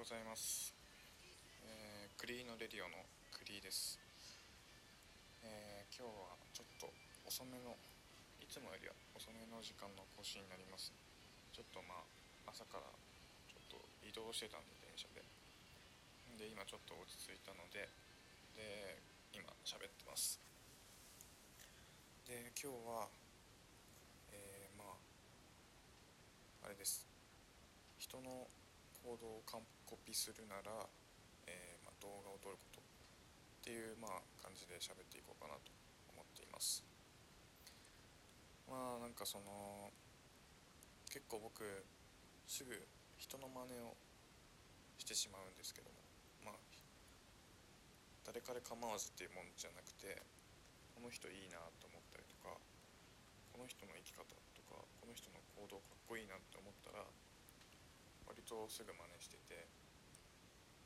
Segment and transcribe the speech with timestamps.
[0.00, 0.72] ございます、
[1.60, 3.04] えー、クリーのレディオの
[3.36, 4.00] クリーです、
[5.44, 6.88] えー、今日はちょっと
[7.28, 7.76] 遅めの
[8.40, 10.88] いつもよりは遅めの時間の更新になります。
[11.52, 12.00] ちょっとま
[12.48, 12.88] あ朝から
[13.52, 15.20] ちょっと移動してたんで電車で。
[16.40, 17.84] で今ちょっと落ち着いたので
[18.56, 18.96] で
[19.36, 20.40] 今喋ってます。
[22.24, 23.04] で今日は
[24.32, 24.96] えー、ま
[26.64, 27.04] ああれです。
[28.00, 28.48] 人の
[29.02, 30.70] 行動をコピーするなら、
[31.46, 32.82] えー、ま、動画を撮ることっ
[33.64, 35.72] ていう、まあ、感じで喋っていこうかなと
[36.12, 36.84] 思っています。
[38.70, 39.90] まあなんかその
[41.10, 41.66] 結構僕
[42.46, 42.70] すぐ
[43.18, 43.98] 人の真似を
[44.94, 45.98] してしまうんですけども
[46.46, 46.58] まあ
[48.22, 50.22] 誰彼構わずっていうもんじゃなくて
[50.94, 52.54] この人いいなと思ったりとか
[53.50, 54.22] この人の生き方
[54.54, 57.02] とかこの人の行動かっこいいなって思ったら
[58.30, 59.66] 割とすぐ真似してて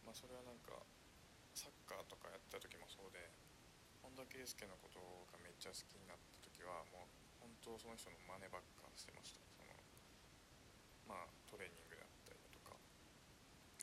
[0.00, 0.80] まあそれはなんか
[1.52, 3.20] サッカーとかやった時もそうで
[4.00, 4.96] 本田圭佑のこと
[5.28, 9.44] がめっちゃ好きになった時はもう本当その人の真似ばっかしてました。
[9.52, 9.76] その
[11.04, 12.80] まあトレーニングだったりだとか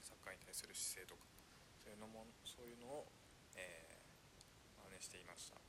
[0.02, 1.30] サッカーに対する姿勢とか
[1.78, 3.14] そういうのもそういうのを、
[3.54, 5.62] えー、真似していました。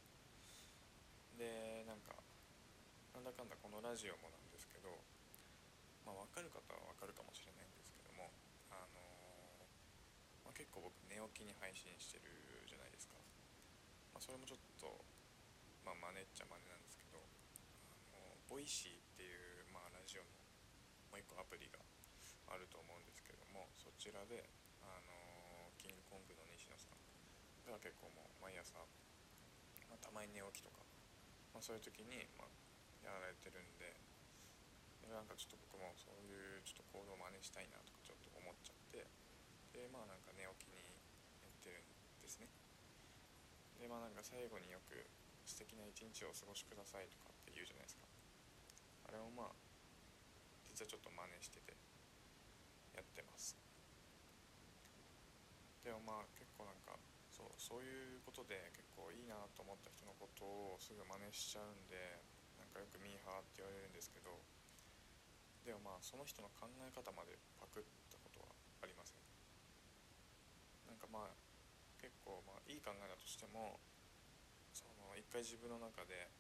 [1.37, 2.17] でなんか
[3.13, 4.89] なんだかんだこのラジオもなんですけど
[6.07, 8.31] まあ、分かる方は分かるかもしれないんですけども、
[8.75, 12.31] あのー、まあ、結構僕寝起きに配信してる
[12.71, 13.19] じゃないですか、
[14.15, 14.87] まあ、それもちょっと、
[15.83, 20.31] まあ、真似っちゃ真似なんですけど、あの Voicy っていう、まあ、ラジオの
[21.11, 21.83] もう一個アプリが
[22.47, 24.47] あると思うんですけどもそちらで、
[24.87, 26.95] あの、キングコングの西野さん
[27.67, 28.79] が結構もう毎朝、
[29.91, 30.87] まあ、たまに寝起きとか、
[31.51, 32.55] まあ、そういう時に、まあ、
[33.03, 33.99] やられてるんで
[35.11, 38.82] なんかちょっと僕もそういうちょっと行動を真似したいなとかちょっと思っちゃって。
[39.73, 40.79] でまあなんか寝起きに
[41.41, 42.49] やってるんですね。
[43.81, 45.09] でまあなんか最後によく
[45.45, 48.07] 素敵な一日をお過ごしくださいとかって言うじゃないですか。
[49.09, 49.57] あれをまあ
[50.69, 51.75] 実はちょっと真似してて
[52.95, 53.57] やってます。
[55.83, 56.95] でもまあ結構なんか
[57.33, 62.23] そうそういうことで結構いいなと思った人のことをすぐ真似しちゃうんで
[62.55, 64.31] なんかよくミーハーって言われるんですけど
[65.67, 68.53] でもまあその人の考え方までパクったことは
[68.83, 69.23] ありません
[70.87, 71.35] なんかまあ
[71.99, 73.83] 結構まあいい考えだとしても
[74.71, 76.31] その一回自分の中で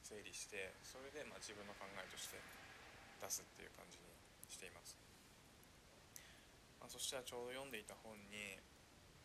[0.00, 2.40] 整理してそれでまあ自分の考えとして
[3.20, 4.08] 出すっていう感じに
[4.48, 4.96] しています、
[6.80, 8.56] まあ、そしたらちょうど読んでいた本に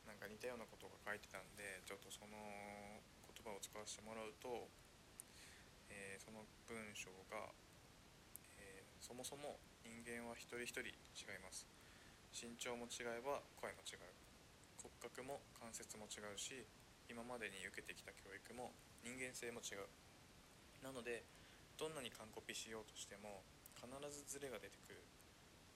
[0.04, 2.36] なんか似たようなことが書いてたんでちょっとその
[3.32, 4.68] 言葉を使わせてもらうと、
[5.90, 7.56] えー、その文章が
[9.06, 11.70] そもそも人間は一人一人違います。
[12.34, 14.25] 身長も違えば声も違う。
[14.86, 16.62] 骨格も関節も違うし
[17.10, 18.70] 今までに受けてきた教育も
[19.02, 19.90] 人間性も違う。
[20.86, 21.26] なので
[21.82, 23.42] どんなに完コピしようとしても
[23.74, 25.02] 必ずズレが出てくる。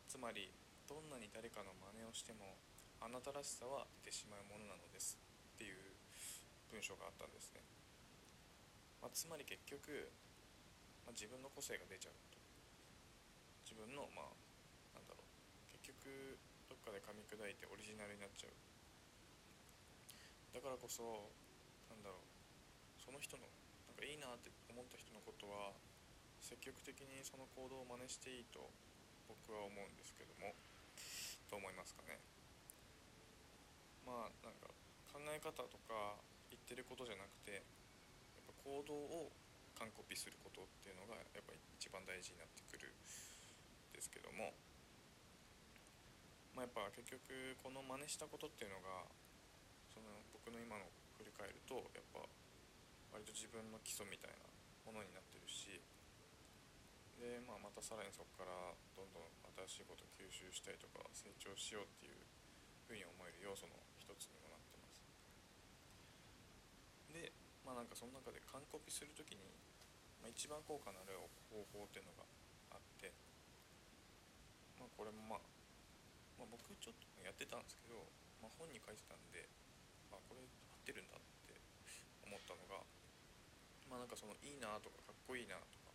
[0.05, 0.53] つまり
[0.85, 2.53] どんなに誰かの真似をしても
[3.01, 5.17] あなたらしさは出てしまうものなのです。
[5.57, 5.77] っていう
[6.69, 7.65] 文章があったんですね、
[9.01, 10.13] まあ、つまり結局、
[11.05, 12.37] まあ、自分の個性が出ちゃうと。
[13.65, 14.33] 自分のまあ
[14.93, 15.25] なんだろう。
[15.73, 16.37] 結局
[16.69, 18.68] どっかで噛み砕いてオリジナルになっちゃう。
[20.53, 21.31] だからこそ
[21.89, 22.25] なんだろう
[23.01, 23.45] その人の
[23.87, 25.73] なんかいいなって思った人のことは
[26.41, 28.69] 積極的にその行動を真似していいと
[29.27, 30.55] 僕は思うんですけども
[31.49, 32.19] どう思いますかね？
[34.05, 34.69] まあなんか
[35.09, 36.17] 考え方とか
[36.49, 37.61] 言ってることじゃなくて
[38.37, 39.31] やっぱ行動を
[39.77, 42.93] 完コピすることっていうのがやっぱ一番大事になってくるん
[43.93, 44.53] ですけども、
[46.53, 49.05] まあ、やっぱ結局この真似したことっていうのが
[50.49, 50.89] 僕の今の
[51.21, 52.25] 振り返るとやっぱ
[53.13, 54.49] 割と自分の基礎みたいな
[54.81, 55.77] ものになってるし
[57.21, 59.29] で、まあ、またさらにそこからどんどん
[59.69, 62.25] 新しいことを吸収したりとか成長しようっていう
[62.89, 65.05] ふうに思える要素の一つにもなってます。
[67.13, 67.29] で
[67.61, 69.45] まあなんかその中で完コピする時に、
[70.17, 71.13] まあ、一番効果のある
[71.53, 72.25] 方法っていうのが
[72.73, 73.13] あって
[74.81, 75.45] まあこれもまあ、
[76.41, 78.01] まあ、僕ちょっとやってたんですけど、
[78.41, 79.45] まあ、本に書いてたんで
[80.17, 81.53] あこれ合ってるんだって
[82.25, 82.81] 思ったのが
[83.89, 85.93] まあなんかそのいいなとかかっこいいなとか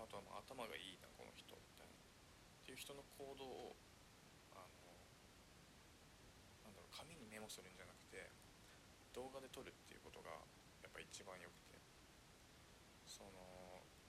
[0.00, 3.76] あとはまあ頭がいいなこの人みたいなっていう人の行動を
[4.56, 4.92] あの
[6.64, 8.32] なんだろう紙にメモするんじゃなくて
[9.12, 10.32] 動画で撮るっていうことが
[10.84, 11.76] やっぱ一番よくて。
[13.06, 13.38] その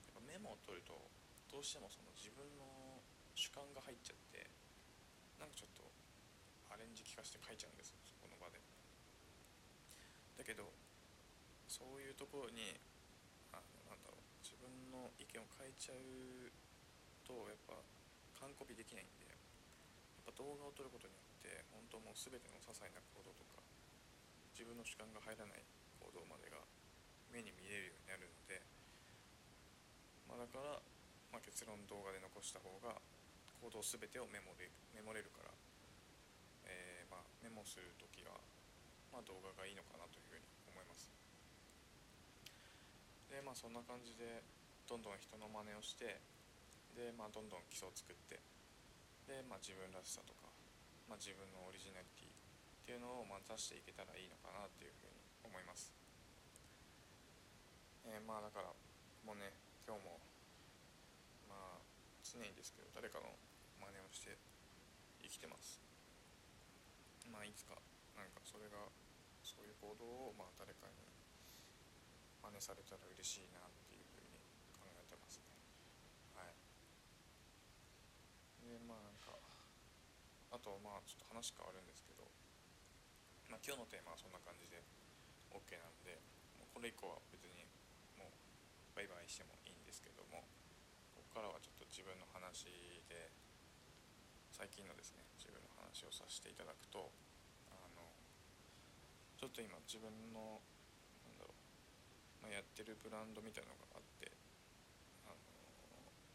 [0.04, 0.92] やっぱメモを取ると
[1.48, 3.00] どうしてもその自分の
[3.32, 4.50] 主観が入っちゃって
[5.38, 5.86] なんかちょっと
[6.68, 8.17] あかして書いちゃうんですそこの場でだ
[10.48, 10.64] けど
[11.68, 12.72] そういうところに
[13.52, 16.48] あのなんだろう自分の意見を変えちゃう
[17.28, 17.76] とやっぱ
[18.40, 19.36] 完コピできないんでや
[20.24, 23.60] っぱ動画を撮ることによって本当もう全ての些細な行動とか
[24.56, 25.60] 自分の主観が入らない
[26.00, 26.64] 行動までが
[27.28, 28.64] 目に見れるようになるので、
[30.32, 30.80] まあ、だから、
[31.28, 32.96] まあ、結論動画で残した方が
[33.60, 35.52] 行動全てをメモでメモれるから、
[36.64, 38.40] えーまあ、メモする時は、
[39.18, 41.10] まあ、動画がいいのかなというふうに思います。
[43.26, 44.46] でまあそんな感じで
[44.86, 46.22] どんどん人の真似をして
[46.94, 48.38] で、まあ、どんどん基礎を作って
[49.26, 50.46] で、まあ、自分らしさとか、
[51.10, 55.18] まあ、自分のオリジナリティっていうのをまあ出していけたらいいのかなっていうふうに
[55.50, 55.90] 思います。
[58.06, 58.70] えー、まあだから
[59.26, 59.50] もうね
[59.82, 60.22] 今日も
[61.50, 61.82] まあ
[62.22, 63.34] 常にですけど誰かの
[63.82, 64.38] 真似をして
[65.20, 65.82] 生きてます。
[67.26, 67.74] まあいつか
[68.16, 68.78] なんかそれが
[69.58, 71.02] そういう行動をまあ誰かに
[72.38, 74.38] 真似されたら嬉しいなっていうふうに
[74.70, 75.50] 考えてますね。
[76.38, 76.54] はい。
[78.62, 79.34] でまあなんか
[80.54, 82.30] あとまあちょっと話変わるんですけど
[83.50, 84.78] まあ今日のテーマはそんな感じで
[85.50, 86.22] OK なんで
[86.54, 87.66] もうこれ以降は別に
[88.14, 90.46] もうバイバイしてもいいんですけども
[91.18, 92.70] ここからはちょっと自分の話
[93.10, 93.34] で
[94.54, 97.10] 最近のですね自分の話をさせていただくと
[99.38, 100.58] ちょっと今自分の
[101.22, 104.26] なんだろう、まあ、やってるブランドみたいなのがあって
[105.24, 105.38] あの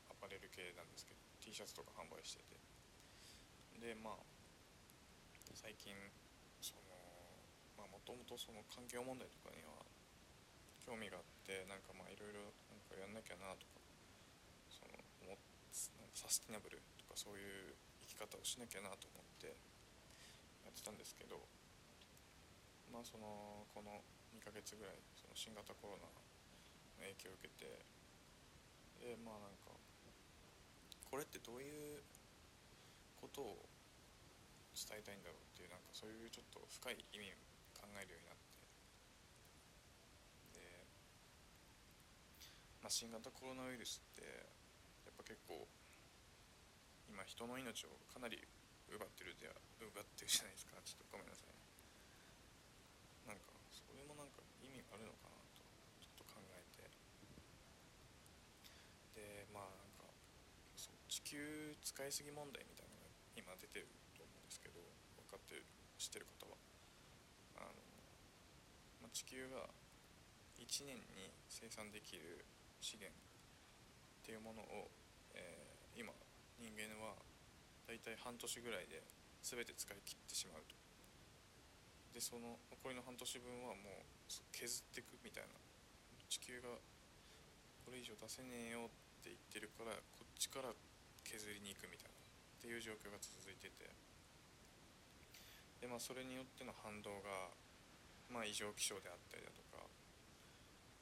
[0.08, 2.56] アパレル系なんですけど T シャツとか販売してて。
[3.84, 4.24] でまあ
[5.52, 5.92] 最近
[6.64, 6.96] その
[7.76, 9.84] まあもともとその環境問題とかには
[10.80, 13.84] 興味があってなんかまあいろいろなんかやんなきゃなとか
[14.72, 15.36] そのも
[16.16, 17.76] サスティナブルとかそういう
[18.08, 19.52] 生き方をしなきゃなと思って
[20.64, 21.44] やってたんですけど
[22.94, 24.06] まあそのこの
[24.38, 26.13] 2ヶ月ぐらいその新型コロナの
[27.01, 27.66] 影響を受けて
[29.01, 29.74] でまあなんか
[31.10, 32.06] これってどういう
[33.18, 33.57] ことを
[34.78, 37.38] 伝えたいんだろうっていうなんかそういうちょっと深い意味を
[37.74, 38.38] 考えるようになっ
[40.54, 40.86] てで。
[42.81, 44.28] まあ、新型コロナウイルスって
[45.07, 45.66] やっぱ結構
[47.07, 48.44] 今人の命をかなり
[48.92, 51.54] 奪ってるでは奪ってるじゃないですかちょっとごめんなさい
[53.24, 55.66] なんかそれもなんか意味あるのかなと
[56.00, 56.86] ちょっと考えて
[59.18, 60.06] でまあなんか
[60.78, 64.78] そう地球使いすぎ問題みたいなのが今出てると思うんですけど
[65.18, 65.66] 分かってる。
[66.04, 66.60] 知ってる方は
[67.56, 67.80] あの、
[69.00, 69.72] まあ、地球が
[70.60, 72.44] 1年に生産できる
[72.84, 74.92] 資源っていうものを、
[75.31, 76.12] えー、今
[76.60, 77.16] 人間は
[77.88, 79.00] 大体半年ぐらいで
[79.48, 80.75] 全て使い切ってしまうと。
[82.12, 84.12] でその残りの半年分はもう
[84.52, 85.54] 削ってくみたいな。
[86.30, 86.70] 地球が
[87.86, 90.74] これ以上出せねえよって言ってるからこっちから
[91.22, 92.18] 削りに行くみたいな。
[92.18, 93.92] っていう状況が続いてて。
[95.84, 97.52] でまあそれによっての反動が
[98.32, 99.84] まあ異常気象であったりだとか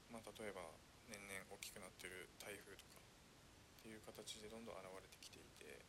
[0.10, 0.66] まあ例えば
[1.06, 5.86] 年々大きくなってる台風とかっていう形でどんどん現れてきていて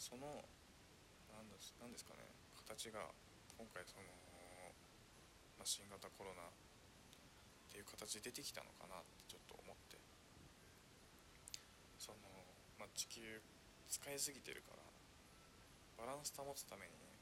[0.00, 0.40] その
[1.36, 2.24] 何です何ですかね
[2.64, 3.12] 形が
[3.60, 4.08] 今回その、
[5.60, 6.48] ま、新型コロナっ
[7.68, 10.00] ていう形で出てきたのかなってちょっと思って。
[12.00, 12.16] その、
[12.80, 13.20] まあ、地球
[13.92, 14.80] 使いすぎてるから
[16.00, 17.12] バランス保つためにね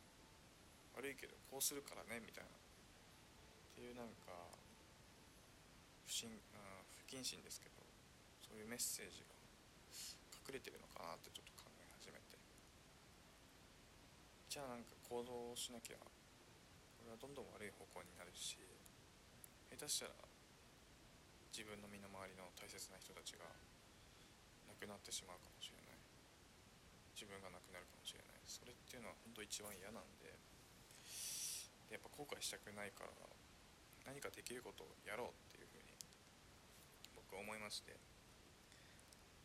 [0.95, 2.51] 悪いけどこうするからねみたいな。
[2.55, 4.35] っていうなんか
[6.07, 7.79] 不信不謹慎ですけど
[8.43, 9.35] そういうメッセージが
[10.51, 12.39] 隠れてるのかなってちょっと考え始めて。
[14.51, 15.99] じゃあなんか行動しなきゃ
[17.09, 18.61] れはどんどん悪い方向になるし
[19.73, 20.29] 下手したら
[21.49, 23.49] 自分の身の回りの大切な人たちが
[24.69, 25.99] 亡くなってしまうかもしれない。
[27.17, 28.39] 自分が亡くなるかもしれない。
[28.47, 30.31] それっていうのは本当一番嫌なんで
[31.91, 33.11] でやっぱ後悔したくないから
[34.07, 35.97] 何かできることをやろうっていうふうに
[37.17, 37.97] 僕は思いまして。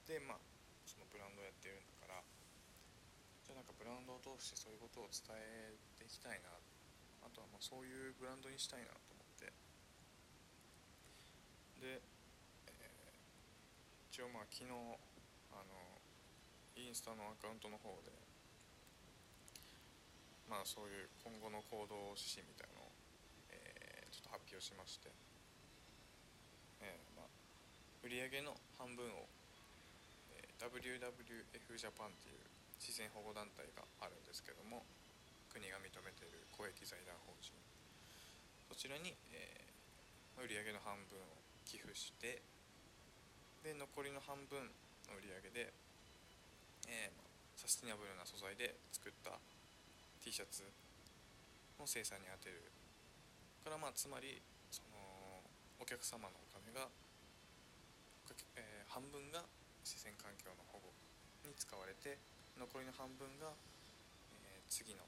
[0.05, 0.38] でまあ
[0.86, 2.22] そのブランドをやってるんだから
[3.41, 6.73] じゃあなんかブランドを通してそういうことを伝えていきたいなって
[7.24, 9.51] あとはまあそういうブランドにしたいなと思って。
[11.80, 12.00] で、
[12.68, 14.72] えー、一応まあ昨日
[15.51, 16.00] あの
[16.75, 18.12] インスタのアカウントの方で
[20.50, 22.92] まあそういう今後の行動指針みたいのを、
[23.51, 25.10] えー、ちょっと発表しまして、
[26.82, 27.32] えー、まあ
[28.03, 29.25] 売上の半分を、
[30.36, 32.44] えー、WWF ジャパンっていう
[32.80, 34.84] 自然保護団体があるんですけども
[35.54, 37.54] 国が認めている公益財団法人。
[38.74, 42.42] そちらに、えー、売上の半分を寄付して
[43.62, 44.66] で残りの半分
[45.06, 45.70] の売り上げで、
[46.90, 47.16] えー、
[47.54, 49.38] サスティナブルな素材で作った
[50.26, 50.66] T シャツ
[51.78, 52.66] の生産に充てる
[53.62, 54.42] からまあつまり
[54.74, 54.98] その
[55.78, 56.90] お客様のお金が、
[58.58, 59.46] えー、半分が
[59.86, 60.90] 自然環境の保護
[61.46, 62.18] に使われて
[62.58, 63.54] 残りの半分が、
[64.42, 65.06] えー、次の、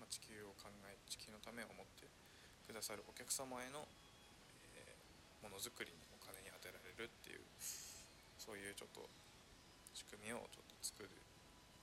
[0.00, 2.08] ま、地球を考え地球のためを思って
[2.64, 3.84] くださるお客様への、
[4.72, 7.44] えー、ものづくりにお金に充てられるっていう
[8.40, 9.04] そういうちょっと
[9.92, 11.12] 仕組みをちょっと作る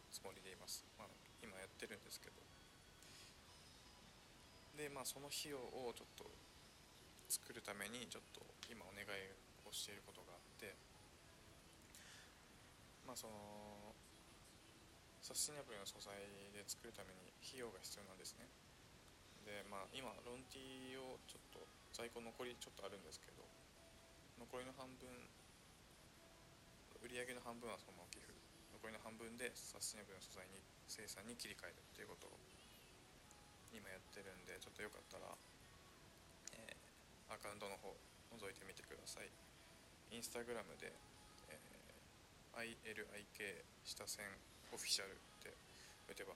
[0.09, 1.07] つもりでいます、まあ、
[1.39, 2.41] 今やってるんですけど。
[4.77, 6.29] でまあその費用をちょっと
[7.27, 9.09] 作るためにちょっと今お願い
[9.65, 10.77] をしていることがあって
[13.01, 13.86] まあその
[15.27, 16.15] サスティナブルな素材
[16.55, 18.47] で作るために費用が必要なんですね。
[19.43, 23.43] でまあ今ロンティーをちょっと在庫残りちょっとあるんですけど
[24.39, 25.11] 残りの半分
[27.03, 28.31] 売り上げの半分はそのまま寄付。
[28.71, 32.39] 残りの半分でサスティナブルな素材に生産に切り替えるっていうことを
[33.75, 35.27] 今やってるんでちょっとよかったら、
[36.55, 37.91] えー、アカウントの方
[38.31, 39.27] 覗いてみてください。
[40.07, 40.95] インスタグラムで、
[41.51, 44.23] えー、ILIK 下線
[44.71, 45.53] オフィシャルって
[46.09, 46.33] 打てば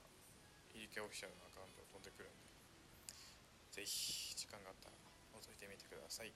[0.72, 2.52] EK オフィシャルのアカウント飛んでくるんで
[3.72, 4.96] ぜひ時間があったら
[5.36, 6.32] 覗いてみてください、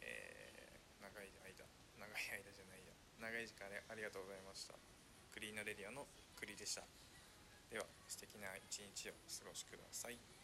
[0.00, 1.64] えー、長い間
[2.00, 4.74] 長い間じゃないや長い時間ありがとうございました。
[5.30, 6.82] クリーナレディアのクリでした。
[7.70, 10.41] では素敵な一日をお過ごしください。